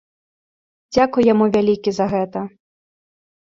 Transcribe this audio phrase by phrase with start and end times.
[0.95, 2.39] Дзякуй яму вялікі за гэта.